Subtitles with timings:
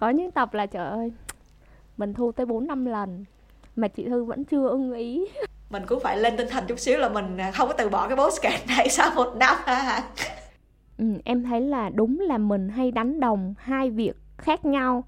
[0.00, 1.12] có những tập là trời ơi
[1.96, 3.24] mình thu tới 4 năm lần
[3.76, 5.26] mà chị Thư vẫn chưa ưng ý.
[5.70, 8.16] Mình cũng phải lên tinh thần chút xíu là mình không có từ bỏ cái
[8.16, 10.02] postcard này sau một năm hả
[10.98, 15.04] ừ, em thấy là đúng là mình hay đánh đồng hai việc khác nhau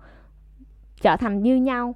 [1.00, 1.94] trở thành như nhau.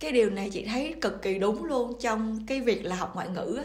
[0.00, 3.28] Cái điều này chị thấy cực kỳ đúng luôn trong cái việc là học ngoại
[3.28, 3.58] ngữ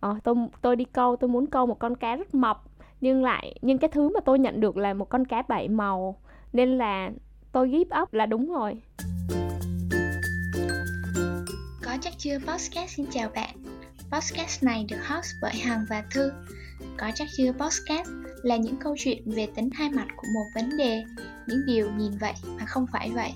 [0.00, 2.62] ờ, tôi tôi đi câu tôi muốn câu một con cá rất mập
[3.00, 6.20] nhưng lại nhưng cái thứ mà tôi nhận được là một con cá bảy màu
[6.52, 7.10] nên là
[7.52, 8.82] tôi give up là đúng rồi.
[11.82, 12.90] Có chắc chưa podcast?
[12.96, 13.56] Xin chào bạn.
[14.12, 16.32] Podcast này được host bởi hằng và thư.
[16.98, 18.08] Có chắc chưa podcast?
[18.42, 21.02] Là những câu chuyện về tính hai mặt của một vấn đề.
[21.46, 23.32] Những điều nhìn vậy mà không phải vậy.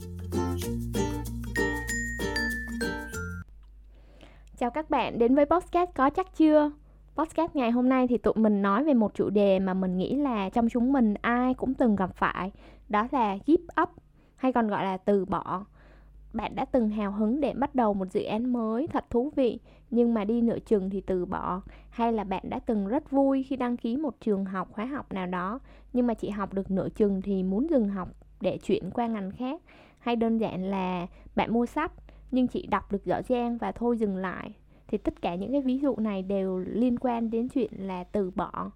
[4.59, 6.71] Chào các bạn đến với podcast có chắc chưa?
[7.16, 10.15] Podcast ngày hôm nay thì tụi mình nói về một chủ đề mà mình nghĩ
[10.15, 12.51] là trong chúng mình ai cũng từng gặp phải,
[12.88, 13.88] đó là give up
[14.45, 15.65] hay còn gọi là từ bỏ.
[16.33, 19.59] Bạn đã từng hào hứng để bắt đầu một dự án mới thật thú vị,
[19.91, 21.63] nhưng mà đi nửa chừng thì từ bỏ.
[21.91, 25.13] Hay là bạn đã từng rất vui khi đăng ký một trường học, khóa học
[25.13, 25.59] nào đó,
[25.93, 28.09] nhưng mà chỉ học được nửa chừng thì muốn dừng học
[28.41, 29.60] để chuyển qua ngành khác?
[29.99, 31.93] Hay đơn giản là bạn mua sách,
[32.30, 34.51] nhưng chỉ đọc được dở ràng và thôi dừng lại?
[34.88, 38.30] Thì tất cả những cái ví dụ này đều liên quan đến chuyện là từ
[38.30, 38.71] bỏ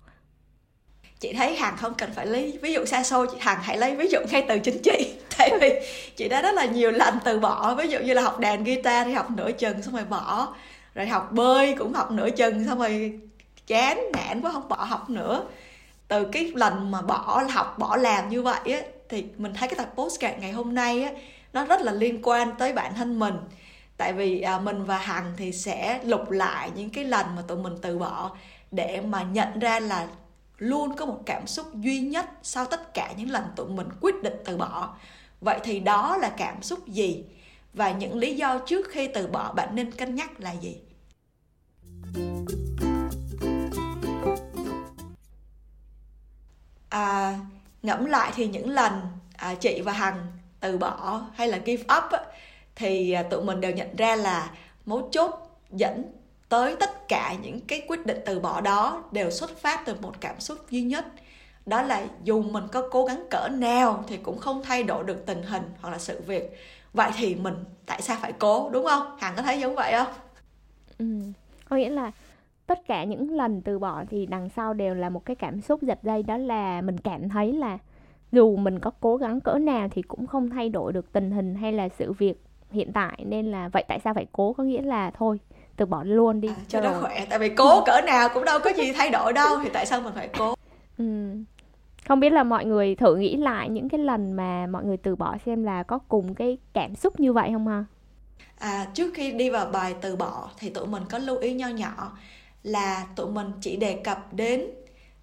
[1.20, 3.96] chị thấy hằng không cần phải lấy ví dụ xa xôi chị hằng hãy lấy
[3.96, 5.72] ví dụ ngay từ chính chị tại vì
[6.16, 9.06] chị đã rất là nhiều lần từ bỏ ví dụ như là học đàn guitar
[9.06, 10.54] thì học nửa chừng xong rồi bỏ.
[10.94, 13.20] Rồi học bơi cũng học nửa chừng xong rồi
[13.66, 15.42] chán nản quá không bỏ học nữa.
[16.08, 19.76] Từ cái lần mà bỏ học bỏ làm như vậy á thì mình thấy cái
[19.76, 21.10] tập postcard ngày hôm nay á
[21.52, 23.34] nó rất là liên quan tới bản thân mình.
[23.96, 27.58] Tại vì à, mình và hằng thì sẽ lục lại những cái lần mà tụi
[27.58, 28.30] mình từ bỏ
[28.70, 30.06] để mà nhận ra là
[30.58, 34.22] luôn có một cảm xúc duy nhất sau tất cả những lần tụi mình quyết
[34.22, 34.96] định từ bỏ.
[35.40, 37.24] Vậy thì đó là cảm xúc gì?
[37.74, 40.76] Và những lý do trước khi từ bỏ bạn nên cân nhắc là gì?
[46.88, 47.38] À,
[47.82, 49.00] ngẫm lại thì những lần
[49.36, 50.26] à, chị và hằng
[50.60, 52.20] từ bỏ hay là give up á,
[52.76, 54.50] thì à, tụi mình đều nhận ra là
[54.86, 55.30] mấu chốt
[55.70, 56.17] dẫn
[56.48, 60.20] tới tất cả những cái quyết định từ bỏ đó đều xuất phát từ một
[60.20, 61.06] cảm xúc duy nhất.
[61.66, 65.26] Đó là dù mình có cố gắng cỡ nào thì cũng không thay đổi được
[65.26, 66.56] tình hình hoặc là sự việc.
[66.92, 67.54] Vậy thì mình
[67.86, 69.16] tại sao phải cố, đúng không?
[69.18, 70.12] Hằng có thấy giống vậy không?
[70.98, 71.32] Ừ
[71.68, 72.10] có nghĩa là
[72.66, 75.82] tất cả những lần từ bỏ thì đằng sau đều là một cái cảm xúc
[75.82, 77.78] giật dây, đó là mình cảm thấy là
[78.32, 81.54] dù mình có cố gắng cỡ nào thì cũng không thay đổi được tình hình
[81.54, 84.52] hay là sự việc hiện tại, nên là vậy tại sao phải cố?
[84.52, 85.40] Có nghĩa là thôi
[85.78, 87.26] từ bỏ luôn đi à, cho nó khỏe.
[87.30, 90.00] Tại vì cố cỡ nào cũng đâu có gì thay đổi đâu thì tại sao
[90.00, 90.54] mình phải cố?
[90.98, 91.04] Ừ.
[92.08, 95.16] không biết là mọi người thử nghĩ lại những cái lần mà mọi người từ
[95.16, 97.84] bỏ xem là có cùng cái cảm xúc như vậy không ha?
[98.58, 101.68] À trước khi đi vào bài từ bỏ thì tụi mình có lưu ý nho
[101.68, 102.18] nhỏ
[102.62, 104.64] là tụi mình chỉ đề cập đến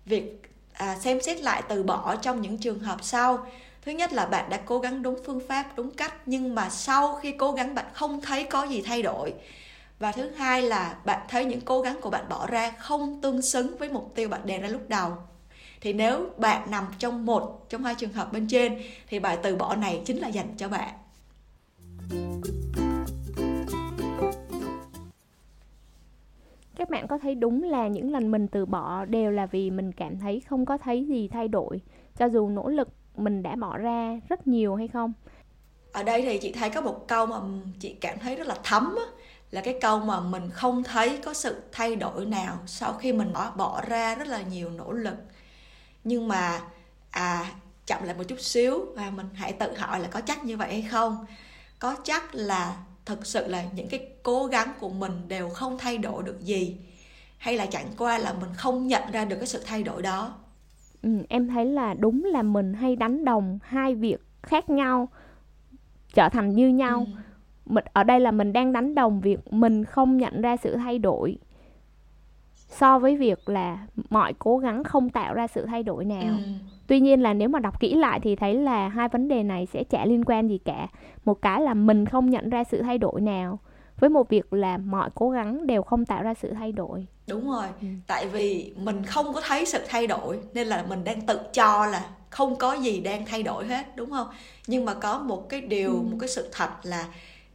[0.06, 0.42] việc
[0.74, 3.48] à, xem xét lại từ bỏ trong những trường hợp sau.
[3.82, 7.16] Thứ nhất là bạn đã cố gắng đúng phương pháp đúng cách nhưng mà sau
[7.16, 9.34] khi cố gắng bạn không thấy có gì thay đổi
[10.06, 13.42] và thứ hai là bạn thấy những cố gắng của bạn bỏ ra không tương
[13.42, 15.12] xứng với mục tiêu bạn đề ra lúc đầu.
[15.82, 18.78] Thì nếu bạn nằm trong một trong hai trường hợp bên trên
[19.08, 20.94] thì bài từ bỏ này chính là dành cho bạn.
[26.76, 29.92] Các bạn có thấy đúng là những lần mình từ bỏ đều là vì mình
[29.92, 31.82] cảm thấy không có thấy gì thay đổi
[32.18, 35.14] cho dù nỗ lực mình đã bỏ ra rất nhiều hay không?
[35.92, 37.40] Ở đây thì chị thấy có một câu mà
[37.80, 38.96] chị cảm thấy rất là thấm
[39.56, 43.34] là cái câu mà mình không thấy có sự thay đổi nào sau khi mình
[43.34, 45.16] bỏ bỏ ra rất là nhiều nỗ lực.
[46.04, 46.62] Nhưng mà
[47.12, 47.52] à
[47.86, 50.72] chậm lại một chút xíu và mình hãy tự hỏi là có chắc như vậy
[50.74, 51.26] hay không?
[51.80, 55.98] Có chắc là thực sự là những cái cố gắng của mình đều không thay
[55.98, 56.78] đổi được gì?
[57.38, 60.34] Hay là chẳng qua là mình không nhận ra được cái sự thay đổi đó?
[61.02, 65.10] Ừ, em thấy là đúng là mình hay đánh đồng hai việc khác nhau
[66.14, 67.06] trở thành như nhau.
[67.16, 67.22] Ừ.
[67.66, 71.00] mình ở đây là mình đang đánh đồng việc mình không nhận ra sự thay
[71.00, 71.38] đổi
[72.70, 76.52] so với việc là mọi cố gắng không tạo ra sự thay đổi nào ừ.
[76.88, 79.66] tuy nhiên là nếu mà đọc kỹ lại thì thấy là hai vấn đề này
[79.66, 80.88] sẽ chả liên quan gì cả
[81.26, 83.60] một cái là mình không nhận ra sự thay đổi nào
[84.00, 87.52] với một việc là mọi cố gắng đều không tạo ra sự thay đổi đúng
[87.52, 87.88] rồi ừ.
[88.08, 91.86] tại vì mình không có thấy sự thay đổi nên là mình đang tự cho
[91.86, 94.28] là không có gì đang thay đổi hết đúng không
[94.68, 96.02] nhưng mà có một cái điều ừ.
[96.12, 97.06] một cái sự thật là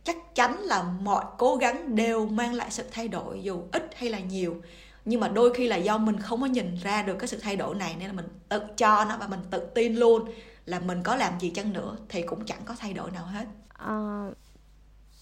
[0.05, 4.11] chắc chắn là mọi cố gắng đều mang lại sự thay đổi dù ít hay
[4.11, 4.57] là nhiều.
[5.05, 7.57] Nhưng mà đôi khi là do mình không có nhìn ra được cái sự thay
[7.57, 10.25] đổi này nên là mình tự cho nó và mình tự tin luôn
[10.67, 13.45] là mình có làm gì chăng nữa thì cũng chẳng có thay đổi nào hết.
[13.69, 14.31] À,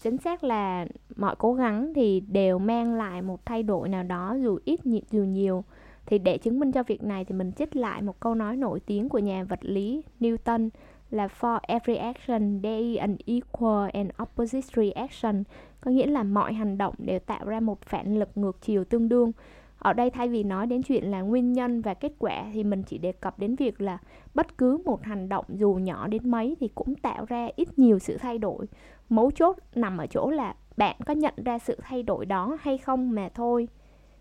[0.03, 0.87] chính xác là
[1.17, 5.23] mọi cố gắng thì đều mang lại một thay đổi nào đó dù ít dù
[5.23, 5.65] nhiều.
[6.07, 8.81] Thì để chứng minh cho việc này thì mình trích lại một câu nói nổi
[8.81, 10.69] tiếng của nhà vật lý Newton
[11.11, 15.45] là for every action there is an equal and opposite reaction.
[15.81, 19.09] Có nghĩa là mọi hành động đều tạo ra một phản lực ngược chiều tương
[19.09, 19.33] đương.
[19.79, 22.83] Ở đây thay vì nói đến chuyện là nguyên nhân và kết quả thì mình
[22.83, 23.99] chỉ đề cập đến việc là
[24.35, 27.99] bất cứ một hành động dù nhỏ đến mấy thì cũng tạo ra ít nhiều
[27.99, 28.67] sự thay đổi.
[29.09, 32.79] Mấu chốt nằm ở chỗ là bạn có nhận ra sự thay đổi đó hay
[32.79, 33.69] không mà thôi.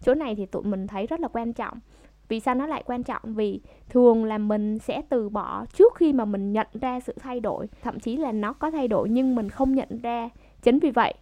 [0.02, 1.80] Chỗ này thì tụi mình thấy rất là quan trọng
[2.30, 3.22] vì sao nó lại quan trọng?
[3.24, 7.40] Vì thường là mình sẽ từ bỏ trước khi mà mình nhận ra sự thay
[7.40, 7.68] đổi.
[7.82, 10.30] Thậm chí là nó có thay đổi nhưng mình không nhận ra.
[10.62, 11.14] Chính vì vậy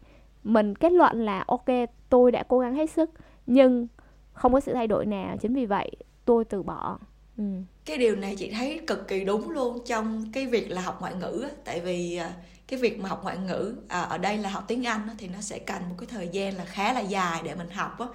[0.44, 1.66] mình kết luận là ok
[2.10, 3.12] tôi đã cố gắng hết sức
[3.48, 3.88] nhưng
[4.34, 5.38] không có sự thay đổi nào.
[5.42, 5.92] Chính vì vậy
[6.26, 7.00] tôi từ bỏ.
[7.38, 7.44] Ừ.
[7.86, 11.14] cái điều này chị thấy cực kỳ đúng luôn trong cái việc là học ngoại
[11.16, 12.34] ngữ tại vì à,
[12.68, 15.42] cái việc mà học ngoại ngữ à, ở đây là học tiếng anh thì nó
[15.42, 18.06] sẽ cần một cái thời gian là khá là dài để mình học á.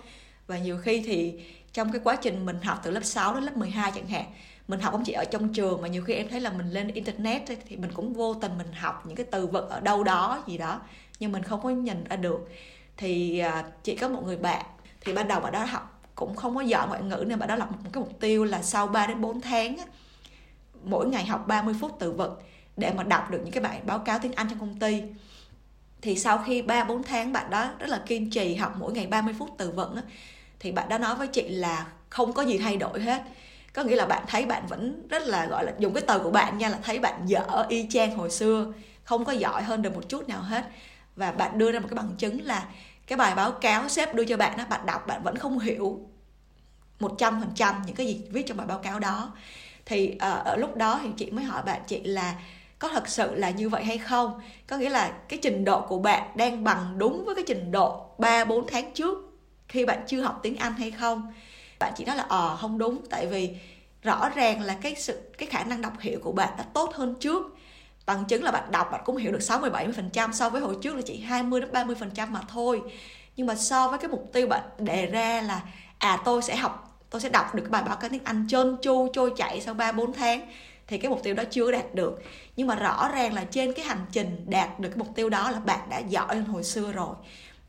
[0.46, 1.40] Và nhiều khi thì
[1.72, 4.24] trong cái quá trình mình học từ lớp 6 đến lớp 12 chẳng hạn,
[4.68, 6.88] mình học không chỉ ở trong trường mà nhiều khi em thấy là mình lên
[6.88, 10.42] internet thì mình cũng vô tình mình học những cái từ vựng ở đâu đó
[10.46, 10.80] gì đó,
[11.20, 12.48] nhưng mình không có nhìn ra được.
[12.96, 13.42] Thì
[13.82, 14.66] chị chỉ có một người bạn,
[15.00, 17.56] thì ban đầu bạn đó học cũng không có giỏi ngoại ngữ nên bạn đó
[17.56, 19.76] lập một cái mục tiêu là sau 3 đến 4 tháng
[20.84, 22.34] mỗi ngày học 30 phút từ vựng
[22.76, 25.02] để mà đọc được những cái bài báo cáo tiếng Anh trong công ty.
[26.02, 29.06] Thì sau khi 3 4 tháng bạn đó rất là kiên trì học mỗi ngày
[29.06, 29.96] 30 phút từ vựng
[30.60, 33.22] thì bạn đã nói với chị là không có gì thay đổi hết.
[33.72, 36.30] Có nghĩa là bạn thấy bạn vẫn rất là gọi là dùng cái từ của
[36.30, 38.72] bạn nha là thấy bạn dở y chang hồi xưa
[39.04, 40.64] không có giỏi hơn được một chút nào hết.
[41.16, 42.64] Và bạn đưa ra một cái bằng chứng là
[43.06, 46.00] cái bài báo cáo sếp đưa cho bạn đó bạn đọc bạn vẫn không hiểu
[47.00, 49.32] một trăm phần trăm những cái gì viết trong bài báo cáo đó.
[49.86, 52.34] Thì uh, ở lúc đó thì chị mới hỏi bạn chị là
[52.78, 54.40] có thật sự là như vậy hay không?
[54.66, 58.06] Có nghĩa là cái trình độ của bạn đang bằng đúng với cái trình độ
[58.18, 59.29] 3 4 tháng trước
[59.70, 61.32] khi bạn chưa học tiếng Anh hay không.
[61.78, 63.00] Bạn chỉ nói là ờ không đúng.
[63.10, 63.50] Tại vì
[64.02, 67.14] rõ ràng là cái sự, cái khả năng đọc hiểu của bạn đã tốt hơn
[67.20, 67.56] trước.
[68.06, 70.96] Bằng chứng là bạn đọc bạn cũng hiểu được 60 70% so với hồi trước
[70.96, 72.82] là chỉ 20 đến 30% mà thôi.
[73.36, 75.62] Nhưng mà so với cái mục tiêu bạn đề ra là
[75.98, 78.76] à tôi sẽ học, tôi sẽ đọc được cái bài báo cáo tiếng Anh trơn
[78.82, 80.40] chu trôi chảy sau 3 4 tháng,
[80.86, 82.22] thì cái mục tiêu đó chưa đạt được.
[82.56, 85.50] Nhưng mà rõ ràng là trên cái hành trình đạt được cái mục tiêu đó
[85.50, 87.14] là bạn đã giỏi hơn hồi xưa rồi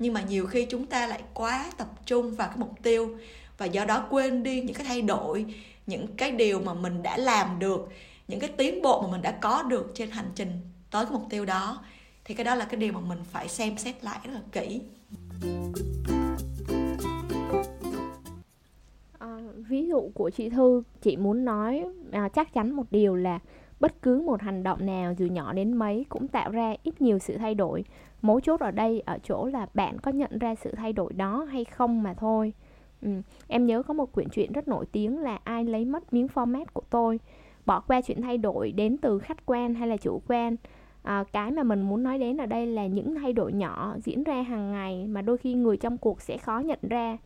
[0.02, 3.18] nhưng mà nhiều khi chúng ta lại quá tập trung vào cái mục tiêu
[3.58, 5.46] và do đó quên đi những cái thay đổi
[5.88, 7.90] những cái điều mà mình đã làm được
[8.28, 10.52] những cái tiến bộ mà mình đã có được trên hành trình
[10.92, 11.84] tới cái mục tiêu đó.
[12.26, 14.82] Thì cái đó là cái điều mà mình phải xem xét lại rất là kỹ.
[19.20, 19.38] À,
[19.70, 23.40] ví dụ của chị thư chị muốn nói à, chắc chắn một điều là
[23.80, 27.20] bất cứ một hành động nào dù nhỏ đến mấy cũng tạo ra ít nhiều
[27.20, 27.84] sự thay đổi
[28.22, 31.44] mấu chốt ở đây ở chỗ là bạn có nhận ra sự thay đổi đó
[31.52, 32.54] hay không mà thôi.
[33.02, 33.10] Ừ.
[33.48, 36.66] em nhớ có một quyển truyện rất nổi tiếng là ai lấy mất miếng format
[36.74, 37.20] của tôi.
[37.66, 40.56] Bỏ qua chuyện thay đổi đến từ khách quan hay là chủ quan.
[41.04, 44.24] À, cái mà mình muốn nói đến ở đây là những thay đổi nhỏ diễn
[44.24, 47.18] ra hàng ngày mà đôi khi người trong cuộc sẽ khó nhận ra.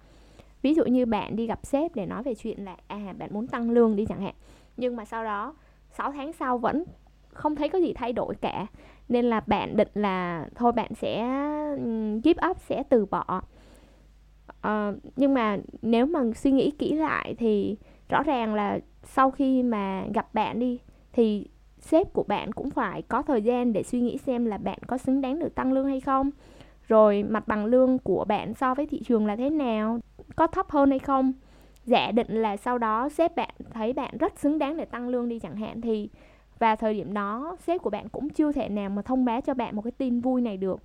[0.62, 3.47] Ví dụ như bạn đi gặp sếp để nói về chuyện là à bạn muốn
[3.47, 4.33] tăng lương đi chẳng hạn.
[4.77, 5.56] Nhưng mà sau đó
[5.92, 6.83] 6 tháng sau vẫn
[7.36, 8.68] không thấy có gì thay đổi cả.
[9.10, 11.19] Nên là bạn định là thôi bạn sẽ
[11.78, 13.42] ừ, give up sẽ từ bỏ.
[14.68, 17.78] Uh, nhưng mà nếu mà suy nghĩ kỹ lại thì
[18.09, 20.80] rõ ràng là sau khi mà gặp bạn đi
[21.14, 21.48] thì
[21.80, 24.98] sếp của bạn cũng phải có thời gian để suy nghĩ xem là bạn có
[24.98, 26.31] xứng đáng được tăng lương hay không.
[26.88, 30.00] Rồi mặt bằng lương của bạn so với thị trường là thế nào
[30.36, 31.33] có thấp hơn hay không.
[31.86, 35.30] Giả định là sau đó sếp bạn thấy bạn rất xứng đáng để tăng lương
[35.30, 36.09] đi chẳng hạn thì
[36.59, 39.54] và thời điểm đó, sếp của bạn cũng chưa thể nào mà thông báo cho
[39.54, 40.80] bạn một cái tin vui này được.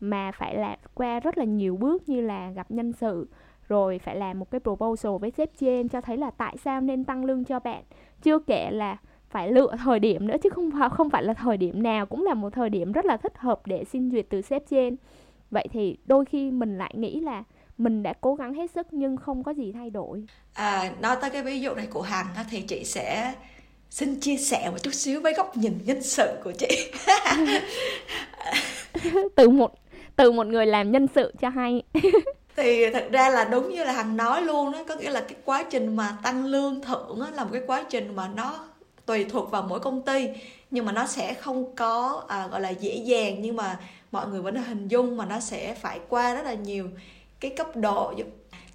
[0.00, 3.28] Mà phải là qua rất là nhiều bước như là gặp nhân sự,
[3.68, 7.04] rồi phải làm một cái proposal với sếp trên cho thấy là tại sao nên
[7.04, 7.82] tăng lương cho bạn.
[8.22, 8.96] Chưa kể là
[9.30, 12.24] phải lựa thời điểm nữa, chứ không phải không phải là thời điểm nào cũng
[12.24, 14.96] là một thời điểm rất là thích hợp để xin duyệt từ sếp trên.
[15.50, 17.44] Vậy thì đôi khi mình lại nghĩ là
[17.78, 20.24] mình đã cố gắng hết sức nhưng không có gì thay đổi.
[20.52, 23.34] À nói tới cái ví dụ này của hằng thì chị sẽ
[23.90, 26.92] xin chia sẻ một chút xíu với góc nhìn nhân sự của chị.
[29.36, 29.74] Từ một
[30.16, 31.82] từ một người làm nhân sự cho hay.
[32.56, 35.36] Thì thật ra là đúng như là hằng nói luôn đó có nghĩa là cái
[35.44, 38.58] quá trình mà tăng lương thưởng là một cái quá trình mà nó
[39.06, 40.28] tùy thuộc vào mỗi công ty.
[40.70, 43.78] Nhưng mà nó sẽ không có à, gọi là dễ dàng nhưng mà
[44.10, 46.88] mọi người vẫn hình dung mà nó sẽ phải qua rất là nhiều
[47.40, 48.14] cái cấp độ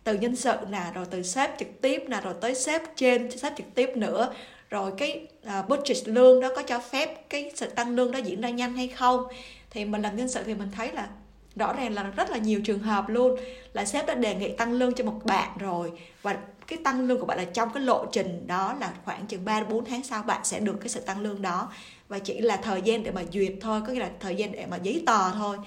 [0.04, 3.54] từ nhân sự nè rồi từ sếp trực tiếp nè rồi tới sếp trên sếp
[3.58, 4.34] trực tiếp nữa
[4.74, 5.28] rồi cái
[5.60, 8.76] uh, budget lương đó có cho phép cái sự tăng lương đó diễn ra nhanh
[8.76, 9.24] hay không?
[9.70, 11.08] Thì mình làm nhân sự thì mình thấy là
[11.56, 13.40] rõ ràng là rất là nhiều trường hợp luôn
[13.74, 16.38] là sếp đã đề nghị tăng lương cho một bạn rồi và
[16.68, 19.64] cái tăng lương của bạn là trong cái lộ trình đó là khoảng chừng 3
[19.64, 21.72] 4 tháng sau bạn sẽ được cái sự tăng lương đó.
[22.08, 24.66] Và chỉ là thời gian để mà duyệt thôi có nghĩa là thời gian để
[24.66, 25.58] mà giấy tờ thôi.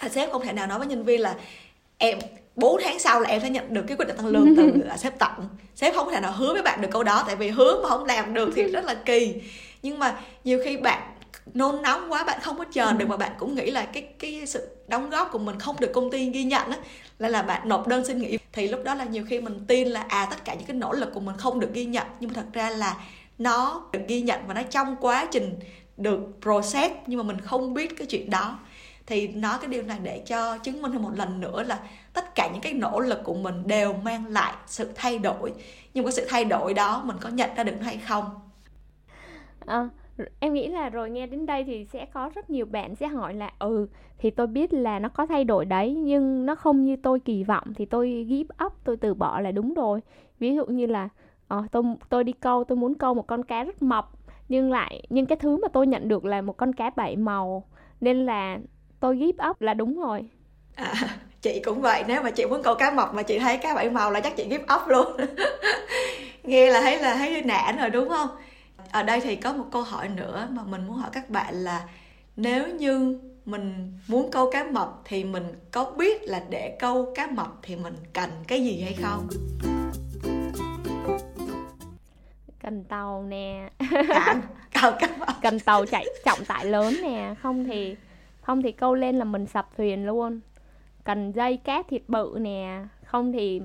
[0.00, 1.34] À, sếp không thể nào nói với nhân viên là
[1.98, 2.18] em
[2.56, 4.96] 4 tháng sau là em sẽ nhận được cái quyết định tăng lương từ là
[4.96, 5.48] sếp tặng
[5.80, 8.04] sếp không thể nào hứa với bạn được câu đó tại vì hứa mà không
[8.04, 9.34] làm được thì rất là kỳ.
[9.82, 11.02] Nhưng mà nhiều khi bạn
[11.54, 14.42] nôn nóng quá bạn không có chờ được mà bạn cũng nghĩ là cái cái
[14.46, 16.76] sự đóng góp của mình không được công ty ghi nhận á
[17.18, 18.38] là là bạn nộp đơn xin nghỉ.
[18.52, 20.92] Thì lúc đó là nhiều khi mình tin là à tất cả những cái nỗ
[20.92, 22.96] lực của mình không được ghi nhận nhưng mà thật ra là
[23.38, 25.54] nó được ghi nhận và nó trong quá trình
[25.96, 28.58] được process nhưng mà mình không biết cái chuyện đó.
[29.06, 31.78] Thì nói cái điều này để cho chứng minh thêm một lần nữa là
[32.14, 35.52] tất cả những cái nỗ lực của mình đều mang lại sự thay đổi.
[35.94, 38.24] Nhưng cái sự thay đổi đó mình có nhận ra được hay không?
[39.66, 39.88] À,
[40.40, 43.34] em nghĩ là rồi nghe đến đây thì sẽ có rất nhiều bạn sẽ hỏi
[43.34, 43.86] là ừ
[44.18, 47.44] thì tôi biết là nó có thay đổi đấy nhưng nó không như tôi kỳ
[47.44, 50.00] vọng thì tôi give up tôi từ bỏ là đúng rồi.
[50.38, 51.08] Ví dụ như là
[51.54, 54.10] uh, tôi tôi đi câu tôi muốn câu một con cá rất mập
[54.48, 57.64] nhưng lại nhưng cái thứ mà tôi nhận được là một con cá bảy màu
[58.00, 58.58] nên là
[59.00, 60.28] tôi give up là đúng rồi.
[60.74, 60.94] À,
[61.42, 63.90] chị cũng vậy nếu mà chị muốn câu cá mập mà chị thấy cá bảy
[63.90, 65.16] màu là chắc chị give up luôn.
[66.44, 68.28] Nghe là thấy là thấy nản rồi đúng không?
[68.92, 71.88] Ở đây thì có một câu hỏi nữa mà mình muốn hỏi các bạn là
[72.36, 77.26] nếu như mình muốn câu cá mập thì mình có biết là để câu cá
[77.26, 79.28] mập thì mình cần cái gì hay không?
[82.62, 83.70] Cần tàu nè.
[84.82, 85.10] Cần,
[85.42, 87.34] cần tàu chạy trọng tải lớn nè.
[87.42, 87.96] Không thì
[88.42, 90.40] không thì câu lên là mình sập thuyền luôn
[91.10, 92.82] cần dây cát thịt bự nè.
[93.04, 93.60] Không thì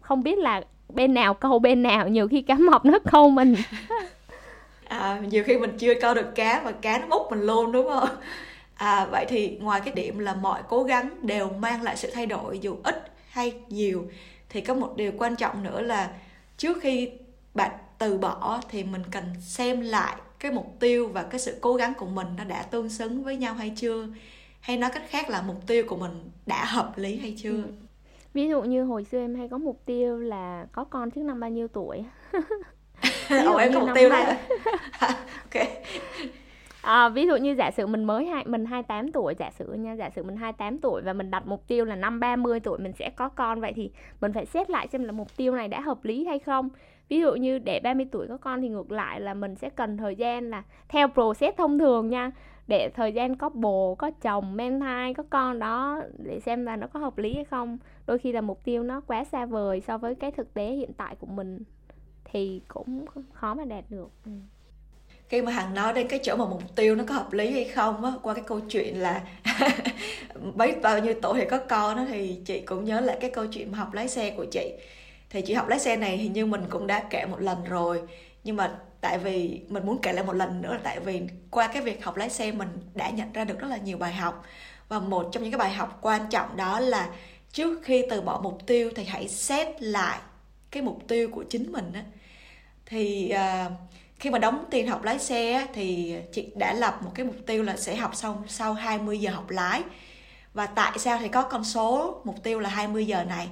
[0.00, 3.54] không biết là bên nào câu bên nào nhiều khi cá mập nó câu mình.
[4.84, 7.88] À, nhiều khi mình chưa câu được cá và cá nó múc mình luôn đúng
[7.88, 8.08] không?
[8.74, 12.26] À, vậy thì ngoài cái điểm là mọi cố gắng đều mang lại sự thay
[12.26, 14.04] đổi dù ít hay nhiều
[14.48, 16.10] thì có một điều quan trọng nữa là
[16.56, 17.10] trước khi
[17.54, 21.74] bạn từ bỏ thì mình cần xem lại cái mục tiêu và cái sự cố
[21.74, 24.06] gắng của mình nó đã tương xứng với nhau hay chưa?
[24.60, 27.50] Hay nói cách khác là mục tiêu của mình đã hợp lý hay chưa?
[27.50, 27.62] Ừ.
[28.34, 31.40] ví dụ như hồi xưa em hay có mục tiêu là có con trước năm
[31.40, 32.04] bao nhiêu tuổi.
[33.46, 34.24] Ồ em có mục tiêu đó
[35.44, 35.66] ok.
[36.82, 39.92] À, ví dụ như giả sử mình mới hai mình 28 tuổi giả sử nha
[39.92, 42.92] giả sử mình 28 tuổi và mình đặt mục tiêu là năm 30 tuổi mình
[42.92, 43.90] sẽ có con vậy thì
[44.20, 46.68] mình phải xét lại xem là mục tiêu này đã hợp lý hay không.
[47.08, 49.96] Ví dụ như để 30 tuổi có con thì ngược lại là mình sẽ cần
[49.96, 52.30] thời gian là theo process thông thường nha
[52.70, 56.76] để thời gian có bồ, có chồng mang thai, có con đó, để xem là
[56.76, 57.78] nó có hợp lý hay không.
[58.06, 60.92] Đôi khi là mục tiêu nó quá xa vời so với cái thực tế hiện
[60.92, 61.64] tại của mình
[62.24, 64.10] thì cũng khó mà đạt được.
[64.26, 64.32] Ừ.
[65.28, 67.64] khi mà hằng nói đến cái chỗ mà mục tiêu nó có hợp lý hay
[67.64, 69.22] không á, qua cái câu chuyện là
[70.54, 73.46] mấy bao nhiêu tuổi thì có con đó thì chị cũng nhớ lại cái câu
[73.46, 74.72] chuyện học lái xe của chị.
[75.30, 78.02] Thì chị học lái xe này hình như mình cũng đã kể một lần rồi,
[78.44, 81.66] nhưng mà tại vì mình muốn kể lại một lần nữa là tại vì qua
[81.66, 84.44] cái việc học lái xe mình đã nhận ra được rất là nhiều bài học.
[84.88, 87.08] Và một trong những cái bài học quan trọng đó là
[87.52, 90.18] trước khi từ bỏ mục tiêu thì hãy xét lại
[90.70, 92.04] cái mục tiêu của chính mình á.
[92.86, 93.72] Thì uh,
[94.18, 97.62] khi mà đóng tiền học lái xe thì chị đã lập một cái mục tiêu
[97.62, 99.82] là sẽ học xong sau 20 giờ học lái.
[100.54, 103.48] Và tại sao thì có con số mục tiêu là 20 giờ này?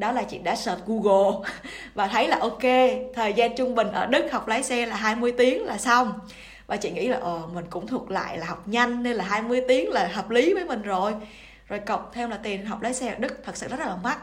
[0.00, 1.50] Đó là chị đã search Google
[1.94, 2.62] và thấy là ok,
[3.14, 6.12] thời gian trung bình ở Đức học lái xe là 20 tiếng là xong.
[6.66, 9.62] Và chị nghĩ là ờ mình cũng thuộc lại là học nhanh nên là 20
[9.68, 11.14] tiếng là hợp lý với mình rồi.
[11.68, 14.18] Rồi cộng thêm là tiền học lái xe ở Đức thật sự rất là mắc.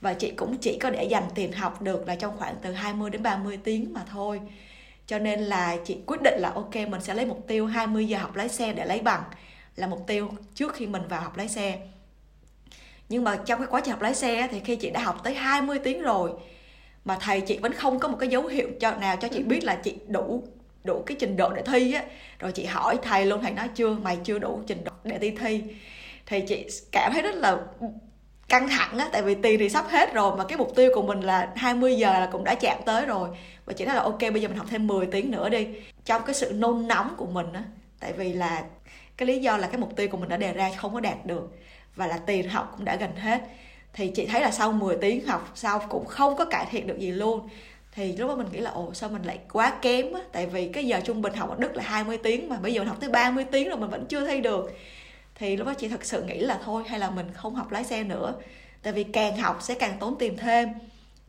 [0.00, 3.10] Và chị cũng chỉ có để dành tiền học được là trong khoảng từ 20
[3.10, 4.40] đến 30 tiếng mà thôi.
[5.06, 8.18] Cho nên là chị quyết định là ok, mình sẽ lấy mục tiêu 20 giờ
[8.18, 9.22] học lái xe để lấy bằng
[9.76, 11.78] là mục tiêu trước khi mình vào học lái xe
[13.10, 15.34] nhưng mà trong cái quá trình học lái xe thì khi chị đã học tới
[15.34, 16.30] 20 tiếng rồi
[17.04, 19.64] mà thầy chị vẫn không có một cái dấu hiệu cho nào cho chị biết
[19.64, 20.44] là chị đủ
[20.84, 22.02] đủ cái trình độ để thi á.
[22.38, 25.30] Rồi chị hỏi thầy luôn thầy nói chưa mày chưa đủ trình độ để đi
[25.30, 25.62] thi.
[26.26, 27.58] Thì chị cảm thấy rất là
[28.48, 31.02] căng thẳng á tại vì tiền thì sắp hết rồi mà cái mục tiêu của
[31.02, 33.28] mình là 20 giờ là cũng đã chạm tới rồi.
[33.64, 35.68] Và chị nói là ok bây giờ mình học thêm 10 tiếng nữa đi.
[36.04, 37.62] Trong cái sự nôn nóng của mình á
[38.00, 38.64] tại vì là
[39.16, 41.26] cái lý do là cái mục tiêu của mình đã đề ra không có đạt
[41.26, 41.50] được
[42.00, 43.40] và là tiền học cũng đã gần hết.
[43.92, 46.98] Thì chị thấy là sau 10 tiếng học, sau cũng không có cải thiện được
[46.98, 47.48] gì luôn.
[47.92, 50.20] Thì lúc đó mình nghĩ là, ồ, sao mình lại quá kém á?
[50.32, 52.80] Tại vì cái giờ trung bình học ở Đức là 20 tiếng mà, bây giờ
[52.80, 54.72] mình học tới 30 tiếng rồi mình vẫn chưa thi được.
[55.34, 57.84] Thì lúc đó chị thật sự nghĩ là thôi, hay là mình không học lái
[57.84, 58.34] xe nữa.
[58.82, 60.68] Tại vì càng học sẽ càng tốn tiền thêm.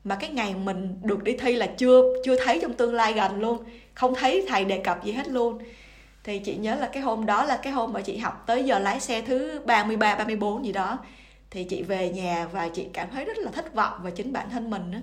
[0.04, 3.42] Mà cái ngày mình được đi thi là chưa chưa thấy trong tương lai gần
[3.42, 3.64] luôn.
[3.94, 5.60] Không thấy thầy đề cập gì hết luôn
[6.24, 8.80] thì chị nhớ là cái hôm đó là cái hôm mà chị học tới giờ
[8.80, 11.00] lái xe thứ 33 34 gì đó.
[11.50, 14.50] Thì chị về nhà và chị cảm thấy rất là thất vọng về chính bản
[14.50, 14.98] thân mình đó.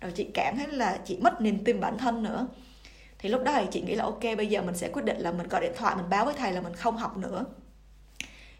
[0.00, 2.46] rồi chị cảm thấy là chị mất niềm tin bản thân nữa.
[3.18, 5.32] Thì lúc đó thì chị nghĩ là ok, bây giờ mình sẽ quyết định là
[5.32, 7.44] mình gọi điện thoại, mình báo với thầy là mình không học nữa.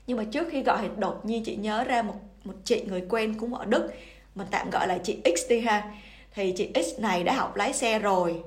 [0.07, 3.03] Nhưng mà trước khi gọi thì đột nhiên chị nhớ ra một một chị người
[3.09, 3.91] quen cũng ở Đức,
[4.35, 5.93] mình tạm gọi là chị X đi ha.
[6.35, 8.43] Thì chị X này đã học lái xe rồi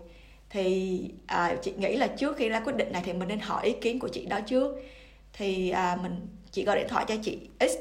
[0.50, 3.66] thì à, chị nghĩ là trước khi ra quyết định này thì mình nên hỏi
[3.66, 4.76] ý kiến của chị đó trước.
[5.34, 7.74] Thì à, mình chị gọi điện thoại cho chị X.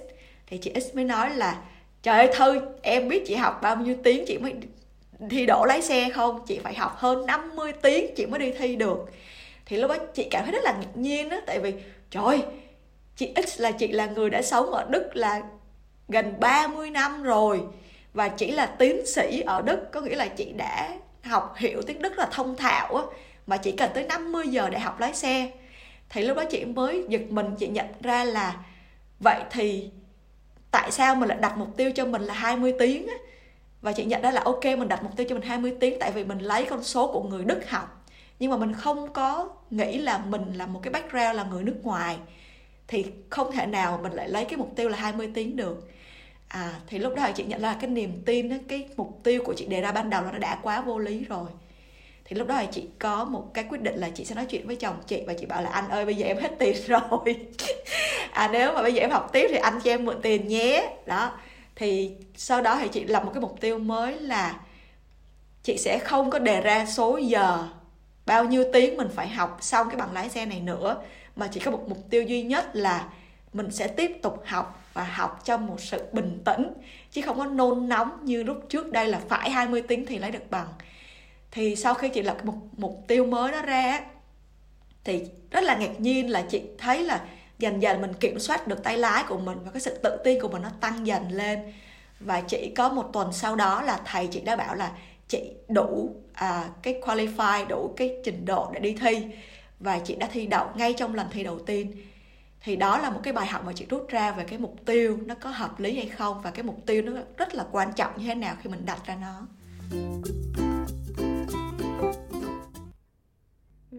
[0.47, 1.63] Thì chị X mới nói là
[2.03, 4.55] trời ơi thư em biết chị học bao nhiêu tiếng chị mới
[5.31, 6.41] thi đổ lái xe không?
[6.47, 8.99] Chị phải học hơn 50 tiếng chị mới đi thi được.
[9.67, 11.73] Thì lúc đó chị cảm thấy rất là ngạc nhiên á tại vì
[12.11, 12.43] trời
[13.17, 15.43] chị X là chị là người đã sống ở Đức là
[16.09, 17.61] gần 30 năm rồi
[18.15, 20.91] và chỉ là tiến sĩ ở Đức có nghĩa là chị đã
[21.25, 23.03] học hiểu tiếng Đức là thông thạo á,
[23.47, 25.51] mà chỉ cần tới 50 giờ để học lái xe.
[26.09, 28.57] Thì lúc đó chị mới giật mình, chị nhận ra là
[29.21, 29.91] vậy thì
[30.71, 33.15] tại sao mình lại đặt mục tiêu cho mình là 20 tiếng á?
[33.83, 36.13] Và chị nhận ra là ok, mình đặt mục tiêu cho mình 20 tiếng tại
[36.13, 38.05] vì mình lấy con số của người Đức học.
[38.39, 41.77] Nhưng mà mình không có nghĩ là mình là một cái background là người nước
[41.83, 42.19] ngoài.
[42.89, 45.89] Thì không thể nào mình lại lấy cái mục tiêu là 20 tiếng được
[46.49, 49.67] à thì lúc đó chị nhận ra cái niềm tin cái mục tiêu của chị
[49.67, 51.49] đề ra ban đầu nó đã quá vô lý rồi.
[52.25, 54.67] Thì lúc đó là chị có một cái quyết định là chị sẽ nói chuyện
[54.67, 57.37] với chồng chị và chị bảo là anh ơi, bây giờ em hết tiền rồi.
[58.31, 60.91] À nếu mà bây giờ em học tiếp thì anh cho em mượn tiền nhé.
[61.07, 61.33] Đó.
[61.77, 64.61] Thì sau đó thì chị lập một cái mục tiêu mới là
[65.63, 67.69] chị sẽ không có đề ra số giờ
[68.27, 70.97] bao nhiêu tiếng mình phải học xong cái bằng lái xe này nữa,
[71.37, 73.09] mà chỉ có một mục tiêu duy nhất là
[73.53, 76.73] mình sẽ tiếp tục học và học trong một sự bình tĩnh
[77.11, 78.93] chứ không có nôn nóng như lúc trước.
[78.93, 80.69] Đây là phải 20 tiếng thì lấy được bằng.
[81.51, 84.01] Thì sau khi chị lập một mục tiêu mới đó ra
[85.05, 87.25] thì rất là ngạc nhiên là chị thấy là
[87.59, 90.41] dần dần mình kiểm soát được tay lái của mình và cái sự tự tin
[90.41, 91.73] của mình nó tăng dần lên.
[92.21, 94.93] Và chỉ có một tuần sau đó là thầy chị đã bảo là
[95.29, 99.27] chị đủ à, cái qualify đủ cái trình độ để đi thi.
[99.81, 101.93] Và chị đã thi đậu ngay trong lần thi đầu tiên
[102.69, 105.19] thì đó là một cái bài học mà chị rút ra về cái mục tiêu
[105.27, 108.13] nó có hợp lý hay không và cái mục tiêu nó rất là quan trọng
[108.17, 109.47] như thế nào khi mình đặt ra nó
[113.91, 113.99] ừ.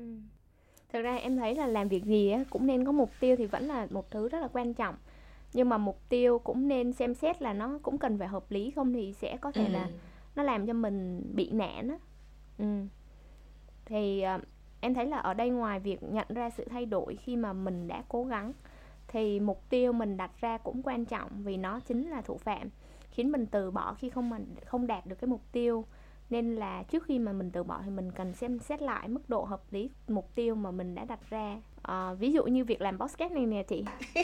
[0.93, 3.67] thực ra em thấy là làm việc gì cũng nên có mục tiêu thì vẫn
[3.67, 4.95] là một thứ rất là quan trọng
[5.53, 8.71] nhưng mà mục tiêu cũng nên xem xét là nó cũng cần phải hợp lý
[8.71, 9.71] không thì sẽ có thể ừ.
[9.71, 9.89] là
[10.35, 11.97] nó làm cho mình bị nản á
[12.57, 12.65] ừ.
[13.85, 14.41] thì uh,
[14.81, 17.87] em thấy là ở đây ngoài việc nhận ra sự thay đổi khi mà mình
[17.87, 18.53] đã cố gắng
[19.07, 22.69] thì mục tiêu mình đặt ra cũng quan trọng vì nó chính là thủ phạm
[23.11, 25.85] khiến mình từ bỏ khi không mình không đạt được cái mục tiêu.
[26.29, 29.29] Nên là trước khi mà mình từ bỏ thì mình cần xem xét lại mức
[29.29, 31.61] độ hợp lý mục tiêu mà mình đã đặt ra.
[31.81, 33.83] À, ví dụ như việc làm podcast này nè chị.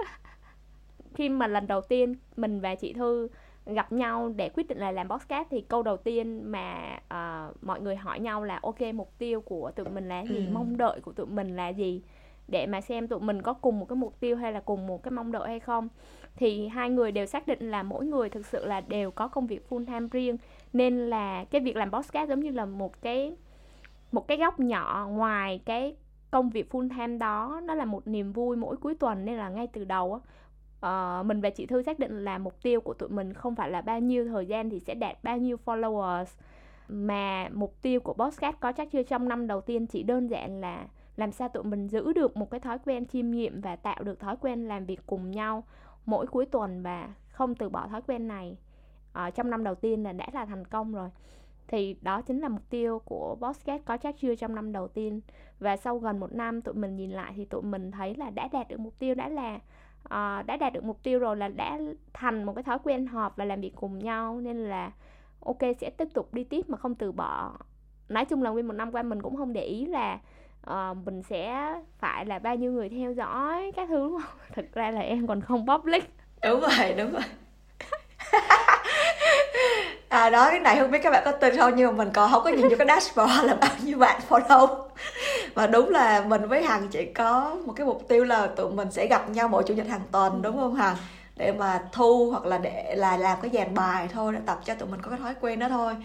[1.14, 3.28] Khi mà lần đầu tiên mình và chị thư
[3.66, 7.80] gặp nhau để quyết định là làm podcast thì câu đầu tiên mà uh, mọi
[7.80, 10.36] người hỏi nhau là ok mục tiêu của tụi mình là gì?
[10.36, 10.52] Ừ.
[10.52, 12.02] mong đợi của tụi mình là gì?
[12.48, 15.02] Để mà xem tụi mình có cùng một cái mục tiêu hay là cùng một
[15.02, 15.88] cái mong đợi hay không.
[16.36, 19.46] Thì hai người đều xác định là mỗi người thực sự là đều có công
[19.46, 20.36] việc full time riêng.
[20.72, 23.36] Nên là cái việc làm podcast giống như là một cái
[24.12, 25.96] một cái góc nhỏ ngoài cái
[26.30, 29.48] công việc full time đó nó là một niềm vui mỗi cuối tuần nên là
[29.48, 30.20] ngay từ đầu á
[30.84, 33.70] uh, mình và chị Thư xác định là mục tiêu của tụi mình không phải
[33.70, 36.26] là bao nhiêu thời gian thì sẽ đạt bao nhiêu followers.
[36.88, 39.02] Mà mục tiêu của podcast có chắc chưa?
[39.02, 42.50] Trong năm đầu tiên chỉ đơn giản là làm sao tụi mình giữ được một
[42.50, 45.64] cái thói quen chiêm nghiệm và tạo được thói quen làm việc cùng nhau
[46.06, 48.56] mỗi cuối tuần và không từ bỏ thói quen này.
[49.26, 51.08] Uh, trong năm đầu tiên là đã là thành công rồi.
[51.68, 55.20] Thì đó chính là mục tiêu của Bosscat có chắc chưa trong năm đầu tiên.
[55.58, 58.48] Và sau gần một năm tụi mình nhìn lại thì tụi mình thấy là đã
[58.52, 59.60] đạt được mục tiêu đã là
[60.04, 61.78] uh, đã đạt được mục tiêu rồi là đã
[62.12, 64.90] thành một cái thói quen họp và làm việc cùng nhau nên là
[65.40, 67.52] ok sẽ tiếp tục đi tiếp mà không từ bỏ.
[68.08, 70.18] Nói chung là nguyên một năm qua mình cũng không để ý là
[70.70, 74.38] uh, mình sẽ phải là bao nhiêu người theo dõi các thứ đúng không?
[74.54, 76.14] Thực ra là em còn không public.
[76.42, 77.22] Đúng rồi đúng rồi
[80.30, 82.44] đó cái này không biết các bạn có tin không nhưng mà mình còn không
[82.44, 84.76] có nhìn vô cái dashboard là bao nhiêu bạn follow.
[85.54, 88.90] Và đúng là mình với hằng chỉ có một cái mục tiêu là tụi mình
[88.90, 90.96] sẽ gặp nhau mỗi chủ nhật hàng tuần đúng không hằng?
[91.36, 94.74] Để mà thu hoặc là để là làm cái dàn bài thôi để tập cho
[94.74, 95.96] tụi mình có cái thói quen đó thôi.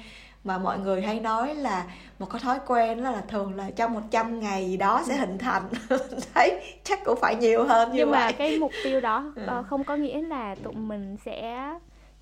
[0.43, 1.83] Mà mọi người hay nói là
[2.19, 5.37] một cái thói quen đó là thường là trong 100 ngày gì đó sẽ hình
[5.37, 5.63] thành.
[6.33, 8.19] Thấy chắc cũng phải nhiều hơn như nhưng vậy.
[8.19, 9.43] mà cái mục tiêu đó ừ.
[9.47, 11.69] Ờ, không có nghĩa là tụi mình sẽ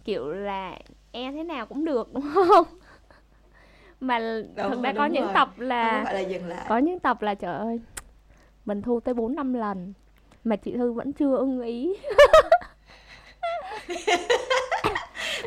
[0.05, 0.75] kiểu là
[1.11, 2.65] e thế nào cũng được đúng không?
[3.99, 4.19] Mà
[4.55, 5.33] Đúng ra rồi, có đúng những rồi.
[5.33, 6.65] tập là là dừng lại.
[6.69, 7.79] có những tập là trời ơi
[8.65, 9.93] mình thu tới 4 năm lần
[10.43, 11.95] mà chị Thư vẫn chưa ưng ý.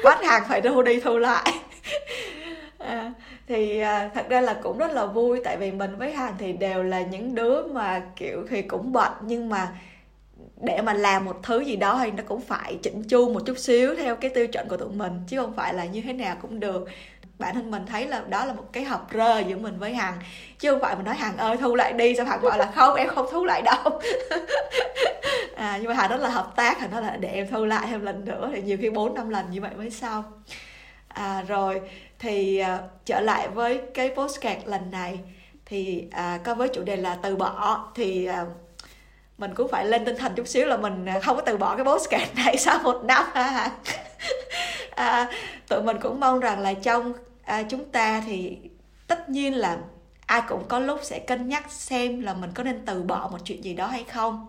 [0.04, 1.52] Bắt hàng phải thu đi thu lại.
[2.78, 3.12] À,
[3.48, 6.52] thì à, thật ra là cũng rất là vui tại vì mình với hàng thì
[6.52, 9.68] đều là những đứa mà kiểu thì cũng bận nhưng mà
[10.60, 13.58] để mà làm một thứ gì đó thì nó cũng phải chỉnh chu một chút
[13.58, 16.36] xíu theo cái tiêu chuẩn của tụi mình chứ không phải là như thế nào
[16.42, 16.88] cũng được.
[17.38, 20.18] Bản thân mình thấy là đó là một cái hợp rơ giữa mình với hằng
[20.58, 22.94] chứ không phải mình nói hằng ơi thu lại đi sao hằng bảo là không
[22.94, 24.00] em không thu lại đâu.
[25.56, 27.86] À, nhưng mà hằng rất là hợp tác hằng nói là để em thu lại
[27.90, 30.24] thêm lần nữa thì nhiều khi bốn năm lần như vậy mới xong.
[31.08, 31.80] À, rồi
[32.18, 35.18] thì à, trở lại với cái postcard lần này
[35.66, 38.44] thì à, có với chủ đề là từ bỏ thì à,
[39.40, 41.76] mình cũng phải lên tinh thần chút xíu là mình à, không có từ bỏ
[41.76, 43.70] cái postcard này sau một năm ha.
[44.90, 45.30] À,
[45.68, 47.12] tụi mình cũng mong rằng là trong
[47.44, 48.58] à, chúng ta thì
[49.06, 49.78] tất nhiên là
[50.26, 53.38] ai cũng có lúc sẽ cân nhắc xem là mình có nên từ bỏ một
[53.44, 54.48] chuyện gì đó hay không.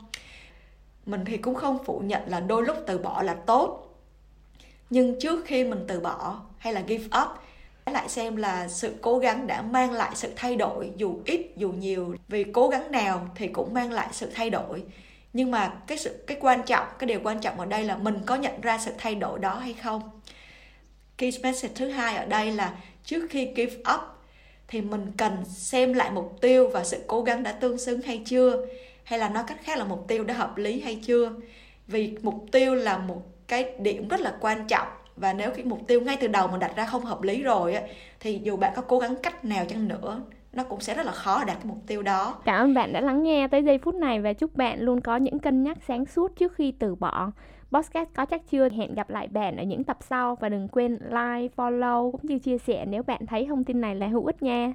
[1.06, 3.92] Mình thì cũng không phủ nhận là đôi lúc từ bỏ là tốt
[4.90, 7.28] nhưng trước khi mình từ bỏ hay là give up
[7.86, 11.72] lại xem là sự cố gắng đã mang lại sự thay đổi, dù ít, dù
[11.72, 12.16] nhiều.
[12.28, 14.84] Vì cố gắng nào thì cũng mang lại sự thay đổi.
[15.34, 18.20] Nhưng mà cái sự, cái quan trọng, cái điều quan trọng ở đây là mình
[18.26, 20.22] có nhận ra sự thay đổi đó hay không?
[21.18, 24.02] Key message thứ hai ở đây là trước khi give up
[24.68, 28.22] thì mình cần xem lại mục tiêu và sự cố gắng đã tương xứng hay
[28.26, 28.66] chưa?
[29.04, 31.32] Hay là nói cách khác là mục tiêu đã hợp lý hay chưa?
[31.88, 35.80] Vì mục tiêu là một cái điểm rất là quan trọng và nếu cái mục
[35.88, 37.82] tiêu ngay từ đầu mình đặt ra không hợp lý rồi á
[38.20, 40.22] thì dù bạn có cố gắng cách nào chăng nữa
[40.54, 43.02] nó cũng sẽ rất là khó đạt cái mục tiêu đó Cảm ơn bạn đã
[43.02, 46.06] lắng nghe tới giây phút này và chúc bạn luôn có những cân nhắc sáng
[46.06, 47.32] suốt trước khi từ bỏ.
[47.72, 50.92] Podcast có chắc chưa hẹn gặp lại bạn ở những tập sau và đừng quên
[50.92, 54.44] like, follow cũng như chia sẻ nếu bạn thấy thông tin này là hữu ích
[54.44, 54.74] nha.